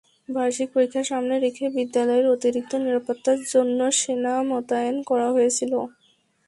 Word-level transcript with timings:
বার্ষিক 0.29 0.67
পরীক্ষা 0.73 1.03
সামনে 1.03 1.35
রেখে 1.37 1.65
বিদ্যালয়ের 1.75 2.27
অতিরিক্ত 2.33 2.71
নিরাপত্তার 2.83 3.39
জন্য 3.53 3.79
সেনা 3.99 4.33
মোতায়েন 4.49 4.97
করা 5.09 5.27
হয়েছিল। 5.35 5.73